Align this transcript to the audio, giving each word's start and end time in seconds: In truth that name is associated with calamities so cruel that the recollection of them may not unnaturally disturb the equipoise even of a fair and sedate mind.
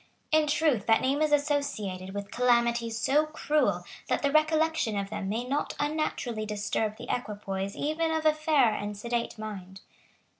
In 0.31 0.47
truth 0.47 0.87
that 0.87 1.01
name 1.01 1.21
is 1.21 1.31
associated 1.31 2.15
with 2.15 2.31
calamities 2.31 2.97
so 2.97 3.27
cruel 3.27 3.83
that 4.07 4.23
the 4.23 4.31
recollection 4.31 4.97
of 4.97 5.11
them 5.11 5.29
may 5.29 5.43
not 5.43 5.75
unnaturally 5.79 6.43
disturb 6.43 6.97
the 6.97 7.07
equipoise 7.15 7.75
even 7.75 8.09
of 8.09 8.25
a 8.25 8.33
fair 8.33 8.73
and 8.73 8.97
sedate 8.97 9.37
mind. 9.37 9.81